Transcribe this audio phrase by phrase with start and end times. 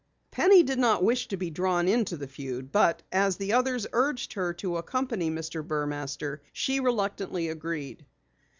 [0.31, 4.33] Penny did not wish to be drawn into the feud, but as the others urged
[4.33, 5.61] her to accompany Mr.
[5.63, 8.03] Burmaster, she reluctantly agreed.